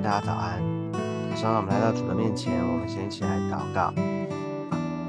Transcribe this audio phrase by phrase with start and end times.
[0.00, 0.60] 大家早安。
[1.30, 3.92] 早上我们来到主的面前，我们先一起来祷告。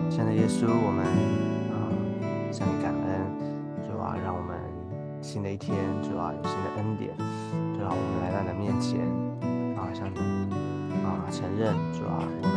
[0.09, 1.03] 亲爱的耶稣，我们
[1.73, 1.89] 啊
[2.51, 3.25] 向你感恩，
[3.83, 4.55] 主啊，让我们
[5.21, 7.17] 新的一天，主啊有新的恩典，
[7.73, 9.01] 主啊，我们来到你的面前
[9.75, 10.19] 啊，向你
[11.03, 12.47] 啊承认，主啊，我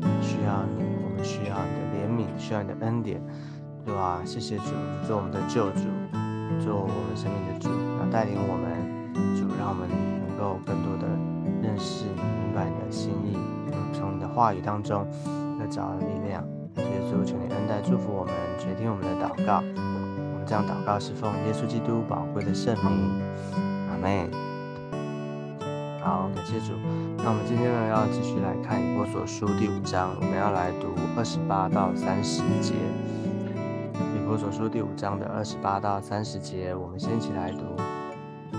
[0.00, 3.20] 们需要你，我们需要你的怜悯，需要你的恩典，
[3.84, 4.70] 主啊，谢谢主，
[5.06, 5.82] 做我们的救主，
[6.62, 8.94] 做我们生命的主，要带领我们。
[9.34, 9.88] 主，让我们
[10.28, 10.95] 能够更多
[11.76, 13.36] 认识、明白你的心意，
[13.92, 15.06] 从你的话语当中
[15.58, 16.42] 得找到力量。
[16.78, 19.58] 耶稣，求你恩待祝福我们，垂听我们的祷告。
[19.58, 23.20] 我们这样祷告是奉耶稣基督宝贵的圣名，
[23.90, 24.30] 阿门。
[26.02, 26.72] 好，感谢主。
[27.18, 32.72] 那我们今天呢，要继续来看以波所书第五章，我们要来读二十八到三十节。
[33.92, 37.85] 以波所书第五章的二十八到三十节，我们先一起来读。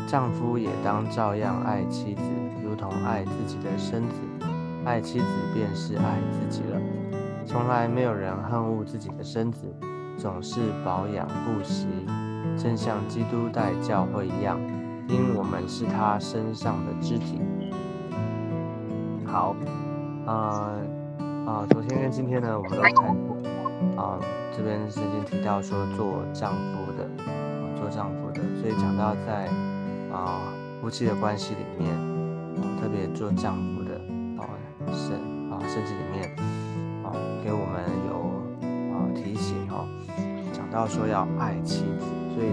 [0.07, 2.21] 丈夫也当照样爱妻子，
[2.63, 4.15] 如同爱自己的身子。
[4.85, 6.79] 爱妻子便是爱自己了。
[7.45, 9.73] 从来没有人恨恶自己的身子，
[10.17, 11.87] 总是保养不惜，
[12.57, 14.57] 正像基督待教会一样，
[15.09, 17.41] 因我们是他身上的肢体。
[19.25, 19.53] 好，
[20.25, 20.71] 啊
[21.45, 23.35] 啊，昨天跟今天呢，我们都看过
[24.01, 24.19] 啊，
[24.55, 27.09] 这边圣经提到说做丈夫的，
[27.75, 29.49] 做丈夫的，所以讲到在。
[30.17, 30.41] 啊，
[30.81, 31.95] 夫妻的关系里面，
[32.81, 33.93] 特别做丈夫的
[34.41, 34.49] 啊，
[34.91, 35.13] 圣
[35.51, 36.35] 啊，甚至里面
[37.03, 38.17] 啊，给我们有
[38.95, 39.85] 啊提醒哦，
[40.51, 42.49] 讲到说要爱妻子，所以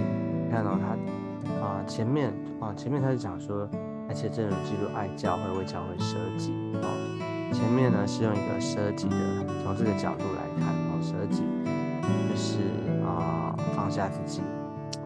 [0.50, 3.66] 看到他啊前面啊前面他是讲说，
[4.10, 6.86] 而且正如基督爱教会，为教会舍己啊，
[7.50, 9.16] 前面呢是用一个舍己的，
[9.64, 11.42] 从这个角度来看啊，舍己
[12.28, 12.58] 就是
[13.06, 14.42] 啊放下自己，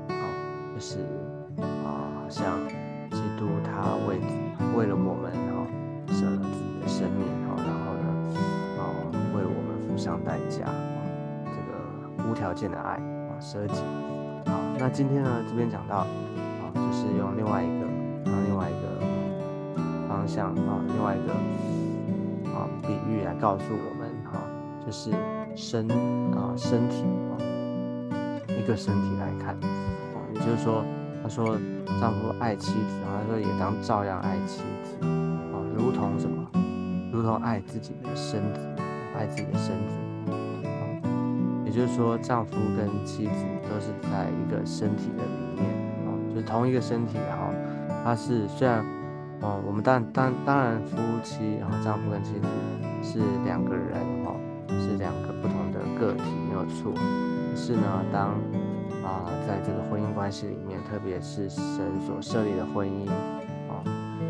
[0.09, 0.27] 啊
[0.75, 1.18] 就是。
[2.39, 2.55] 像
[3.11, 4.21] 基督，他为
[4.77, 5.67] 为了我们，然后
[6.07, 8.07] 舍了自己的生命，然后然后呢，
[8.79, 8.81] 啊，
[9.35, 10.63] 为我们付上代价，
[11.43, 13.83] 这个无条件的爱啊，舍己。
[14.47, 17.87] 好，那今天呢，这边讲到啊，就是用另外一个
[18.31, 18.87] 啊，另外一个
[20.09, 21.33] 方向啊，另外一个
[22.53, 24.39] 啊比喻来告诉我们哈，
[24.87, 25.11] 就是
[25.57, 25.91] 身
[26.39, 27.35] 啊身体啊
[28.47, 30.85] 一个身体来看啊，也就是说。
[31.23, 31.59] 他说
[32.01, 36.47] ：“丈夫爱妻子，然后他说也当照样爱妻子，啊，如同什么？
[37.13, 38.61] 如同爱自己的身子，
[39.17, 39.97] 爱自己的身子。
[40.65, 40.83] 啊，
[41.65, 45.67] 也就是说，丈夫跟妻子都是在一个身体的里面，
[46.07, 47.19] 啊，就是同一个身体。
[47.29, 47.53] 然后
[48.05, 48.85] 他是虽然，
[49.41, 52.47] 哦，我们当当当然夫妻，然后丈夫跟妻子
[53.03, 54.35] 是两个人，哈，
[54.69, 56.93] 是两个不同的个体，没有错。
[56.95, 58.35] 可是呢，当
[59.09, 63.81] 啊，在这个婚姻关系里面，特别是神所设立的婚姻啊，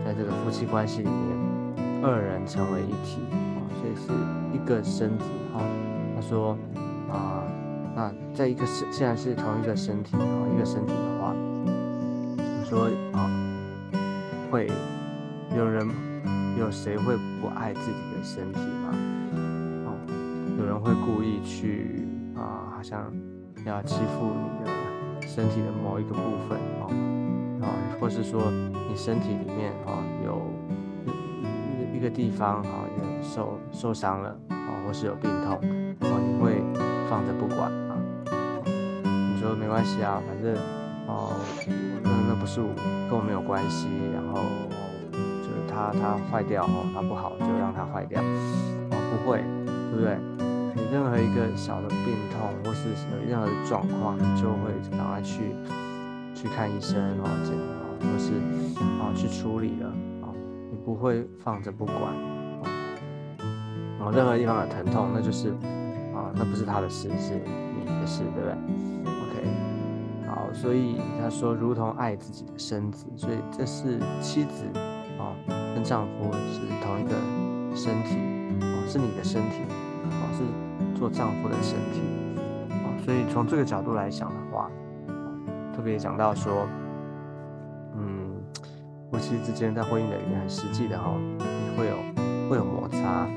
[0.05, 4.13] 在这个夫妻关系里面，二人成为一体啊，所以是
[4.57, 5.61] 一个身体哈。
[6.15, 6.57] 他说
[7.11, 7.43] 啊，
[7.97, 11.35] 那在一个身，既然是同一个身体啊，一个身体的话，
[12.37, 13.29] 你说啊，
[14.49, 14.71] 会
[15.57, 15.91] 有人
[16.57, 18.95] 有谁会不爱自己的身体吗？
[19.87, 19.91] 啊，
[20.57, 22.07] 有人会故意去
[22.37, 23.13] 啊，好像。
[23.65, 24.71] 要欺负你的
[25.27, 26.89] 身体的某一个部分哦，
[27.63, 27.69] 啊，
[28.01, 30.43] 或是说你身体里面啊有
[31.95, 32.85] 一个地方啊
[33.23, 36.63] 受受伤了啊，或是有病痛啊，你会
[37.11, 37.97] 放着不管啊？
[38.25, 40.55] 你说没关系啊，反正
[41.07, 41.33] 哦，
[42.03, 42.69] 那那不是我
[43.11, 44.43] 跟我没有关系，然后
[45.43, 49.43] 就是它它坏掉哦，它不好就让它坏掉哦，不会，
[49.91, 50.38] 对不对？
[50.93, 55.55] 任何一个小的病痛，或是有任何的状况，你就会赶快去
[56.35, 58.33] 去看医生哦，检啊，或是
[59.01, 59.89] 啊去处理了
[60.23, 60.33] 啊，
[60.71, 62.15] 你不会放着不管啊。
[64.11, 65.51] 任何地方的疼痛，那就是
[66.15, 67.39] 啊，那不是他的事，是
[67.79, 68.57] 你的事，对不对
[69.05, 69.47] ？OK，
[70.27, 74.65] 好，所以他说，如同爱自己的身子，所以这是妻子
[75.19, 75.37] 啊
[75.75, 77.15] 跟丈夫是同一个
[77.77, 78.17] 身体
[78.65, 79.61] 啊，是你的身体
[80.05, 80.43] 啊，是。
[80.99, 82.01] 做丈夫的身体，
[82.71, 84.69] 啊，所以从这个角度来想的话，
[85.73, 86.67] 特别讲到说，
[87.97, 88.35] 嗯，
[89.09, 91.15] 夫妻之间在婚姻的里面很实际的哈，
[91.77, 91.95] 会有
[92.51, 93.29] 会有摩擦，啊，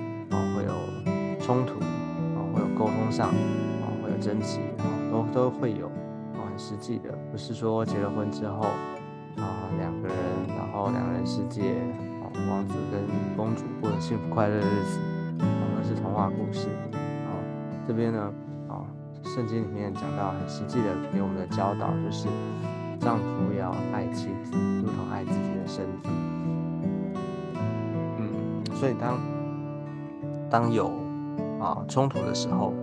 [0.56, 8.62] 会有冲突，啊，会有沟通上，啊，会有争执，啊，都都会有，啊，很实际的，不是说结了婚之后，
[9.38, 10.18] 啊，两个人，
[10.58, 11.76] 然后两人世界，
[12.24, 13.02] 啊，王子跟
[13.38, 15.00] 公主过幸福快乐的日子，
[15.42, 15.46] 啊，
[15.78, 16.68] 那是童话故事。
[17.88, 18.32] 这边呢，
[18.70, 18.86] 啊，
[19.24, 22.28] 圣经里面讲到很实际的给我们的教导，就是
[23.00, 26.10] 丈夫要爱妻子，如同爱自己的身子。
[28.74, 29.20] 所以当
[30.50, 30.88] 当有
[31.60, 32.74] 啊冲突的时候，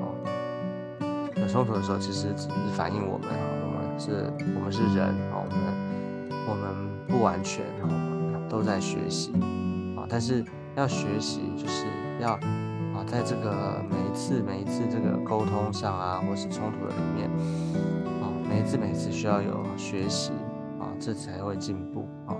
[0.00, 0.06] 啊
[1.36, 3.34] 有冲突的时候，其实只是反映我们啊，
[3.64, 5.58] 我们是，我们是人啊，我们
[6.48, 7.88] 我们不完全啊，
[8.48, 9.32] 都在学习
[9.96, 10.44] 啊，但是
[10.76, 11.86] 要学习就是
[12.20, 12.38] 要
[13.06, 17.30] 在这个每一次每一次这个沟通上啊，或是冲突的里面
[18.22, 20.32] 啊，每一次每一次需要有学习
[20.78, 22.36] 啊，这才会进步啊。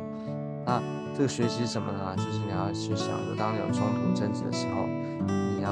[0.64, 0.80] 那
[1.14, 2.14] 这个学习什么呢？
[2.16, 4.86] 就是你要去想，说当你有冲突争执的时候，
[5.26, 5.70] 你要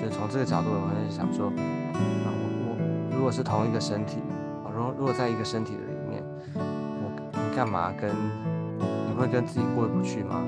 [0.00, 4.18] 就从这个角度，我会想说，啊，我我如果是同一个身体，
[4.64, 6.22] 啊，如如果在一个身体的里面，
[6.54, 10.44] 我你干嘛跟你会跟自己过不去吗？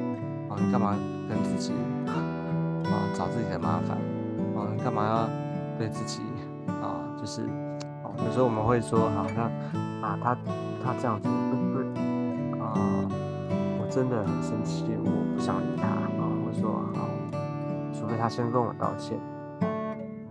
[0.50, 0.94] 啊，你干嘛
[1.28, 1.72] 跟自己
[2.90, 3.96] 啊找自己的麻烦？
[4.56, 5.28] 啊，你干嘛要
[5.78, 6.22] 对自己
[6.66, 7.42] 啊就是
[8.26, 9.50] 有时候我们会说，好像
[10.02, 10.36] 啊他
[10.84, 11.78] 他这样子不不
[12.62, 12.74] 啊。
[13.80, 16.28] 我真的很生气，我不想理他啊！
[16.44, 17.08] 我说好，
[17.94, 19.18] 除非他先跟我道歉。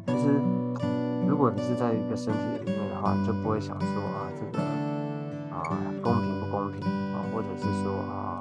[0.06, 0.40] 其实，
[1.28, 4.64] 如果你是在一个身体里面的话，就不会想说啊，这个
[5.52, 5.74] 啊
[6.04, 8.40] 公平不公平啊，或者是说啊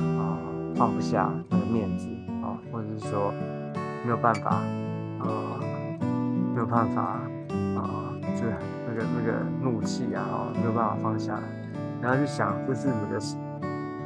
[0.00, 0.38] 啊
[0.74, 2.06] 放不下那个面子，
[2.72, 3.32] 或者是说
[4.04, 4.50] 没有办法
[5.20, 5.60] 啊，
[6.54, 7.02] 没有办法
[7.76, 8.54] 啊，就是
[8.86, 11.42] 那个那个怒气啊，没有办法放下来，
[12.00, 13.20] 然后就想这是你的。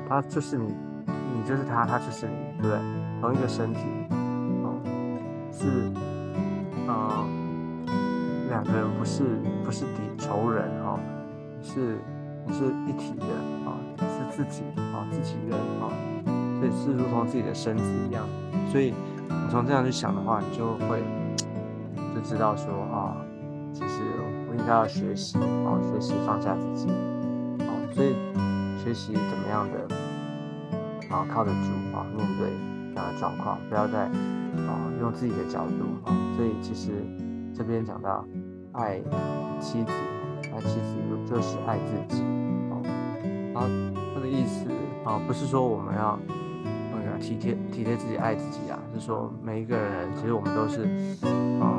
[0.08, 0.74] 他就是你，
[1.06, 2.76] 你就是他，他就是你，对不对？
[3.20, 3.80] 同一个身体，
[4.64, 4.74] 哦，
[5.52, 5.68] 是，
[6.90, 7.22] 啊，
[8.48, 9.22] 两个人不是
[9.64, 10.98] 不是敌仇人哦，
[11.62, 11.96] 是
[12.48, 13.26] 是一体的
[13.64, 15.86] 啊，是自己啊，自己人啊，
[16.58, 18.26] 所以是如同自己的身子一样。
[18.70, 18.94] 所以
[19.28, 21.02] 你从这样去想的话，你就会
[22.14, 23.16] 就知道说啊，
[23.72, 24.02] 其实
[24.48, 26.88] 我应该要学习啊，学习放下自己，
[27.64, 28.14] 啊，所以
[28.82, 29.94] 学习怎么样的。
[31.10, 31.56] 啊，靠得住
[31.92, 32.06] 啊！
[32.16, 32.50] 面对
[32.94, 36.14] 这样的状况，不要再啊用自己的角度啊。
[36.36, 37.04] 所以其实
[37.52, 38.24] 这边讲到
[38.74, 39.00] 爱
[39.58, 39.90] 妻子，
[40.54, 40.96] 爱妻子
[41.28, 42.22] 就是爱自己
[42.70, 43.66] 啊。
[44.14, 44.70] 他的意思
[45.04, 46.16] 啊，不是说我们要
[47.20, 50.82] 体贴体贴自己爱自己啊，是说每一个人其实我们都是
[51.60, 51.78] 啊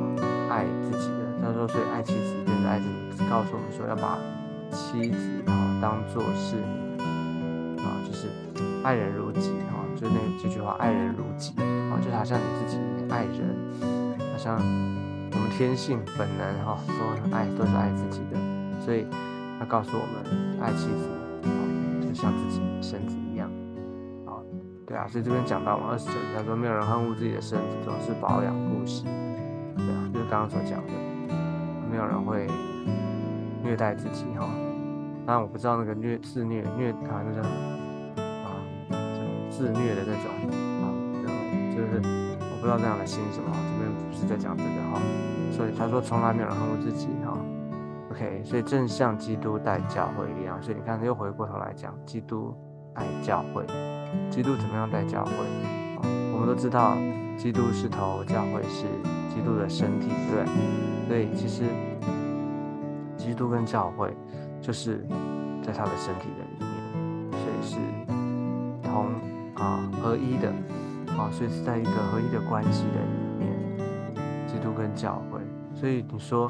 [0.50, 1.20] 爱自己的。
[1.44, 2.86] 他说，所以爱妻子就是爱自
[3.18, 4.20] 己，告诉我们说要把
[4.72, 8.28] 妻子啊当做是你啊，就是。
[8.84, 12.80] 爱人如己哈，就那这句话，爱人如己啊，就好像你自己
[13.10, 13.56] 爱人，
[14.32, 16.96] 好像我们天性本能哈，说
[17.32, 18.38] 爱都是爱自己的，
[18.84, 19.06] 所以
[19.60, 21.10] 他告诉我们，爱妻子
[21.44, 21.50] 啊，
[22.02, 23.16] 就像自己身子，
[24.92, 29.06] 对啊，所以这边讲到嘛，二十九他说没有人恨恶自己的身子，总是保养顾惜，
[29.78, 30.92] 对啊，就是刚刚所讲的，
[31.90, 32.46] 没有人会
[33.64, 34.46] 虐待自己哈，
[35.26, 37.56] 当然我不知道那个虐自虐虐啊，那叫什么？
[39.50, 40.26] 自虐的那种
[40.84, 40.92] 啊，
[41.74, 42.02] 就是
[42.52, 45.00] 我不知道这样的心什么，这边不是在讲这个哈，
[45.52, 47.38] 所以他说从来没有人恨过自己哈
[48.12, 52.54] ，OK，所以正像基督带教会一样，所以你看又回过头来讲，基督
[52.96, 53.64] 爱教会，
[54.30, 56.02] 基督怎么样带教会啊？
[56.34, 56.98] 我们都知道
[57.38, 58.86] 基督是头，教会是
[59.34, 60.50] 基督的身体，对不
[61.08, 61.08] 对？
[61.08, 61.64] 所以其实
[63.18, 64.16] 基督跟教会
[64.62, 65.06] 就是
[65.64, 67.78] 在他的身体的里面，所以是
[68.84, 69.08] 同。
[69.56, 70.50] 啊，合一的
[71.10, 73.54] 啊，所以是在一个合一的关系的里面，
[74.48, 75.40] 基督跟教会。
[75.76, 76.50] 所以你说，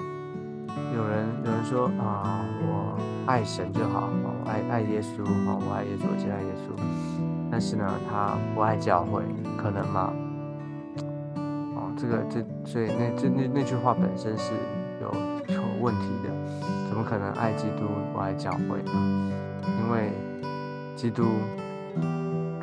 [0.96, 7.41] 有人有人说啊，我爱神就好，我爱爱耶稣，啊，我爱耶稣，我敬爱耶稣。
[7.52, 9.22] 但是呢，他不爱教会，
[9.58, 10.14] 可能吗？
[11.76, 14.54] 哦，这个这所以那这那那句话本身是
[15.02, 15.08] 有
[15.54, 16.30] 有问题的，
[16.88, 19.32] 怎么可能爱基督不爱教会呢？
[19.84, 20.12] 因为
[20.96, 21.26] 基督。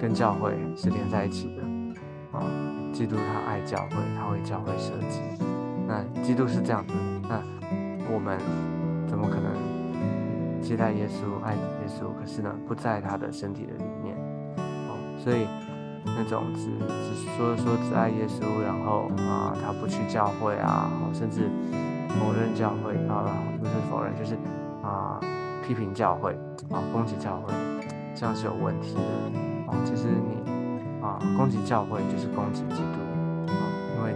[0.01, 1.63] 跟教会是连在一起的
[2.31, 2.41] 啊！
[2.93, 5.21] 基督他爱教会，他为教会设计。
[5.89, 6.95] 那基督是这样的，
[7.29, 7.43] 那
[8.09, 8.39] 我们
[9.09, 12.15] 怎么可能期待耶稣爱耶稣？
[12.17, 13.98] 可是呢，不在他的身体的里面。
[15.29, 15.47] 所以
[16.07, 21.51] 那种只只说说只爱耶稣，然后啊，他不去教会啊，甚至
[22.19, 23.29] 否认教会啊，
[23.61, 24.35] 不是否认，就是
[24.83, 25.21] 啊，
[25.63, 26.33] 批评教会
[26.71, 27.53] 啊，攻击教会，
[28.15, 29.01] 这样是有问题的
[29.71, 29.77] 啊。
[29.85, 30.51] 其实你
[31.03, 33.61] 啊，攻击教会就是攻击基督啊，
[33.99, 34.15] 因为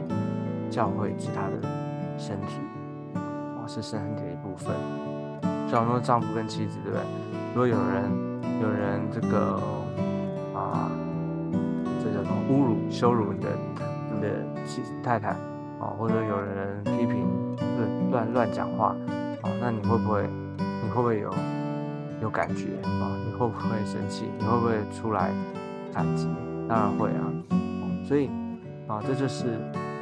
[0.70, 1.68] 教会是他的
[2.16, 2.54] 身体
[3.16, 4.74] 啊，是身体的一部分。
[5.68, 7.04] 就好像说丈夫跟妻子，对不对？
[7.52, 8.10] 如果有人
[8.62, 9.60] 有人这个，
[12.50, 13.48] 侮辱、羞辱你的
[14.14, 14.28] 你的
[14.66, 15.30] 妻太太
[15.80, 17.26] 啊，或者有人批评
[17.78, 18.96] 乱乱乱讲话
[19.42, 20.28] 啊，那你会不会
[20.82, 21.30] 你会不会有
[22.20, 23.16] 有感觉啊？
[23.26, 24.26] 你会不会生气？
[24.38, 25.30] 你会不会出来
[25.92, 26.28] 反击？
[26.68, 27.32] 当然会啊。
[28.04, 28.30] 所以
[28.86, 29.46] 啊，这就是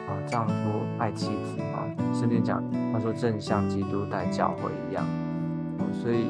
[0.08, 0.54] 啊，丈夫
[0.98, 1.88] 爱妻子啊。
[2.12, 5.04] 圣经讲，他说正像基督待教会一样。
[5.92, 6.26] 所以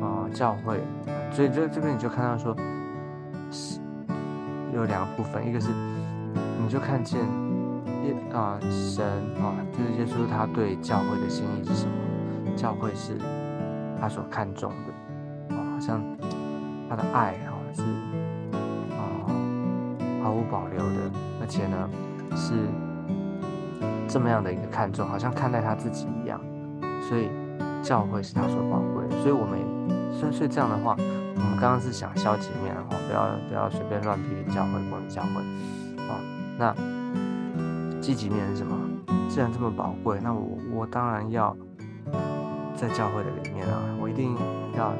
[0.00, 0.80] 啊，教会，
[1.30, 2.54] 所以这这边你就看到说，
[4.78, 5.68] 有两个部分，一个是
[6.60, 7.20] 你就看见
[8.04, 9.04] 耶啊神
[9.40, 11.92] 啊，就是耶稣他对教会的心意是什么？
[12.56, 13.18] 教会是
[14.00, 16.00] 他所看重的啊，好像
[16.88, 17.82] 他的爱啊是
[18.92, 19.00] 啊
[20.22, 21.90] 毫无保留的，而且呢
[22.36, 22.54] 是
[24.06, 26.40] 这么样的一个看重，好像看待他自己一样，
[27.02, 27.28] 所以。
[27.80, 29.56] 教会是他所宝贵，所以我们
[30.12, 35.40] 所以所以这样的话，我们刚刚是想消极面的话，不要不要随便乱批评教会或者教会
[36.06, 36.20] 啊。
[36.58, 36.74] 那
[38.00, 38.76] 积极面是什么？
[39.28, 41.56] 既然这么宝贵，那我我当然要
[42.76, 44.36] 在教会的里面啊，我一定
[44.76, 44.92] 要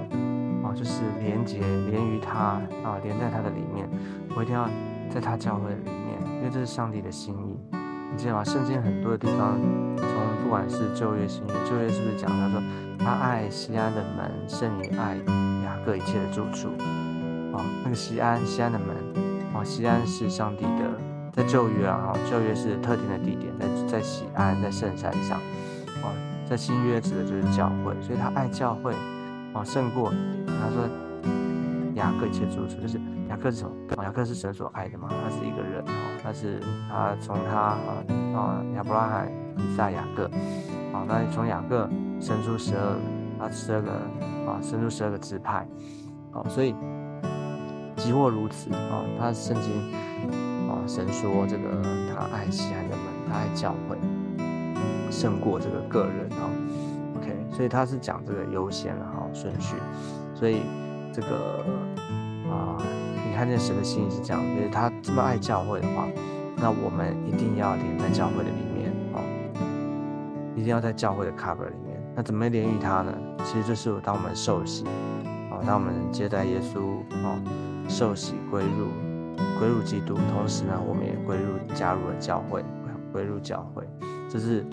[0.62, 1.60] 哦，就是连接
[1.90, 3.88] 连于他啊，连在他的里面，
[4.36, 4.68] 我一定要
[5.10, 7.58] 在他教会的里面，因为这是上帝的心意。
[8.10, 8.44] 你知道吗？
[8.44, 9.58] 圣经很多的地方。
[9.98, 10.08] 从
[10.42, 12.62] 不管是旧约新约，旧约是不是讲他说
[12.98, 15.16] 他爱西安的门胜于爱
[15.64, 16.68] 雅各一切的住处？
[17.58, 18.96] 哦，那个西安，西安的门，
[19.52, 20.90] 哦，西安是上帝的，
[21.32, 23.66] 在旧约啊，哈，旧约是特定的地点，在
[23.98, 25.38] 在西安，在圣山上，
[26.02, 26.14] 哦，
[26.48, 28.94] 在新约指的就是教会，所以他爱教会，
[29.54, 30.12] 哦，胜过
[30.46, 30.88] 他说
[31.96, 34.04] 雅各一切诸处，就是雅各是什么？
[34.04, 37.78] 雅各是神所爱的嘛，他是一个人，哦，他是他从他啊
[38.36, 39.28] 啊亚伯拉罕。
[39.60, 40.30] 以撒雅各，
[40.92, 43.90] 好，那从雅各生出十二，啊，十二个
[44.46, 45.66] 啊，生出十二个支派，
[46.30, 46.76] 好，所以
[47.98, 49.92] 即或如此啊，他圣经
[50.70, 51.82] 啊，神说这个
[52.14, 53.98] 他爱西安的门，他爱教会
[55.10, 56.48] 胜过这个个人啊
[57.18, 59.74] ，OK，所以他是讲这个优先哈顺序，
[60.34, 60.62] 所以
[61.12, 61.64] 这个
[62.50, 62.78] 啊，
[63.28, 66.06] 你看见神的心意是这样，就是他这么爱教会的话，
[66.56, 69.20] 那我们一定要连在教会的里面啊。
[70.54, 73.12] 一定要在教会的 cover 里面，那怎么连于他呢？
[73.44, 74.84] 其实就是当我们受洗，
[75.66, 77.38] 当我们接待耶稣，哦，
[77.88, 78.88] 受洗归入
[79.58, 82.64] 归入基督，同时呢，我们也归入加入了教会，
[83.12, 83.86] 归入教会，
[84.28, 84.64] 这是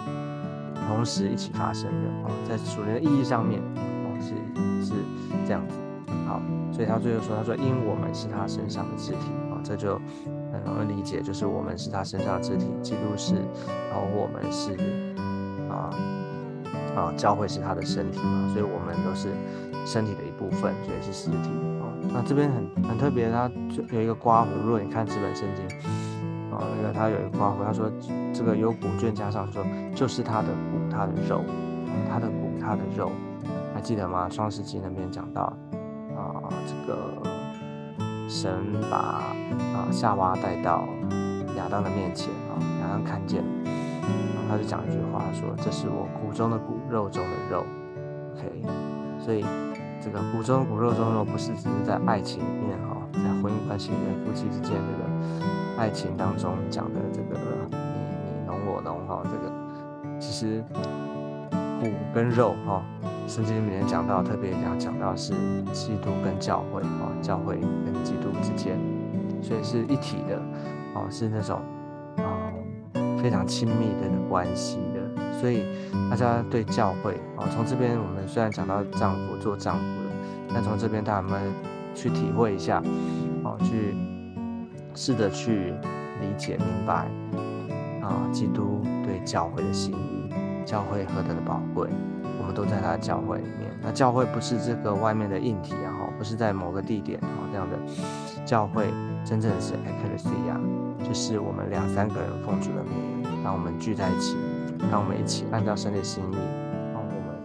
[0.87, 4.93] 同时一起发生的，哦，在属灵的意义上面，哦，是是
[5.45, 5.75] 这样子，
[6.27, 9.99] 好，所以他最后说，他说因我们是他身上的肢体，哦，这就
[10.51, 13.35] 很容易理解，就是我们是他身上的肢体，基督是，
[13.89, 14.77] 然后我们是。
[15.67, 15.89] 啊
[16.95, 19.27] 啊，教会是他的身体嘛，所以我们都是
[19.85, 21.49] 身体的部分，所以是实体
[21.81, 21.89] 啊。
[22.13, 23.49] 那这边很很特别，它
[23.91, 24.49] 有一个刮胡。
[24.63, 25.65] 如果你看这本圣经
[26.51, 27.91] 啊，那个它有一个刮胡，他说
[28.33, 31.41] 这个有古卷加上说，就是他的骨，他的肉，
[32.09, 33.11] 他的骨，他的肉，
[33.73, 34.29] 还记得吗？
[34.29, 35.41] 双十纪那边讲到
[36.15, 36.97] 啊，这个
[38.29, 38.51] 神
[38.89, 40.87] 把啊夏娃带到
[41.57, 43.43] 亚当的面前啊，亚当看见。
[44.05, 47.65] 然后他就讲一句话，说：“这是我骨中的骨，肉中的肉。
[48.35, 48.61] ”OK，
[49.19, 49.43] 所以
[50.05, 57.39] 这个骨中骨、肉中肉，不是只是在爱情里面哈，在婚姻关系里面，夫妻之间这个爱情当中讲的这个
[57.71, 57.75] 你
[58.23, 59.51] 你侬我侬哈，这个
[60.19, 60.63] 其实
[61.81, 62.83] 骨跟肉哈，
[63.27, 65.33] 圣经里面讲到，特别讲讲到是
[65.73, 68.77] 基督跟教会啊，教会跟基督之间，
[69.41, 70.39] 所以是一体的
[70.93, 71.59] 哦，是那种
[72.17, 72.53] 啊。
[73.17, 74.77] 非常亲密的关系，
[75.39, 75.63] 所以
[76.09, 81.51] 大家对教会啊，从这边我们虽然讲到丈夫做丈夫的，但从这边大家们
[81.93, 82.81] 去体会一下，
[83.43, 83.95] 哦，去
[84.95, 85.73] 试着去
[86.21, 87.07] 理解明白
[88.01, 90.29] 啊，基督对教会的心意，
[90.65, 91.89] 教会何等的宝贵，
[92.39, 93.71] 我们都在他的教会里面。
[93.83, 97.77] 那教会不是这个外面的硬体啊，哈，不是在某个地点啊这样的，
[98.45, 98.87] 教会
[99.23, 100.57] 真正的是 ecclesia，
[101.07, 103.15] 就是我们两三个人奉主的名。
[103.43, 104.35] 让我们聚在一起，
[104.91, 106.37] 让我们一起按照神的心意，
[106.93, 107.35] 帮我们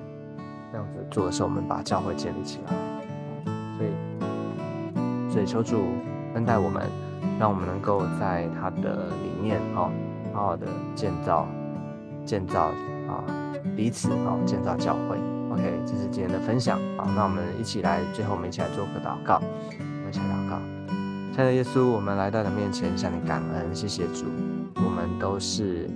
[0.70, 2.72] 这样子做的时候，我们把教会建立起来。
[3.76, 5.82] 所以，所以求主
[6.34, 6.82] 恩待我们，
[7.38, 9.90] 让我们能够在他的里面，哦，
[10.34, 11.48] 好好的建造、
[12.24, 12.66] 建造
[13.08, 13.24] 啊
[13.76, 15.16] 彼此，哦，建造教会。
[15.50, 16.78] OK，这是今天的分享。
[16.96, 19.40] 好，那我们一起来，最后我们一起来做个祷告。
[19.78, 20.58] 我们一起来祷告，
[21.32, 24.26] 亲爱的耶稣，我们来到你面前，向你感恩，谢谢主。
[24.76, 25.90] 我们都是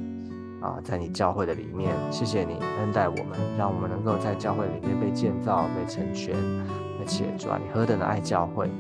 [0.65, 6.35] 啊，在你教会的里面，谢谢你恩待我们，让我们能够在教会里面被建造、被成全。
[6.99, 8.71] 而且主啊，你何等的爱教会，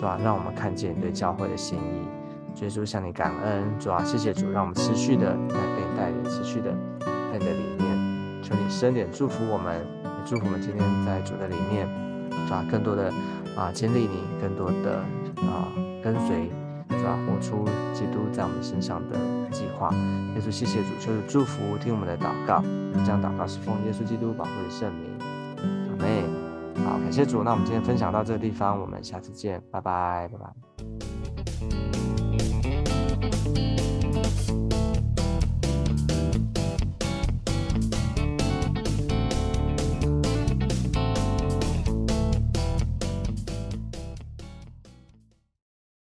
[0.00, 2.62] 主啊，让我们看见你对教会的心意。
[2.62, 8.42] 耶稣向你感恩，主啊，谢谢主，让我们持续的在被带领，持续的在你的里面。
[8.42, 11.86] 求你深点祝福我们，也祝福我们今天在主的里面，
[12.48, 13.12] 主啊，更多的
[13.54, 14.96] 啊经历你，更多的
[15.42, 15.68] 啊
[16.02, 16.50] 跟随
[16.88, 17.14] 主要？
[17.26, 19.16] 活出基督在我们身上的
[19.50, 19.90] 计划。
[20.34, 22.62] 耶稣，谢谢主，求主祝福，听我们的祷告。
[23.04, 25.10] 这样祷告是奉耶稣基督宝贵的圣名。
[25.90, 26.24] 阿妹，
[26.84, 27.42] 好，感谢主。
[27.42, 31.13] 那我们今天分享到这个地方，我们下次见，拜拜，拜拜。